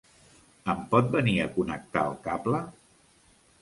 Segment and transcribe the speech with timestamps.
[0.73, 2.67] Em pot venir a connectar el cable?